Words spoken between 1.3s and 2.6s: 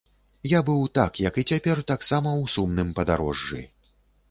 і цяпер, таксама ў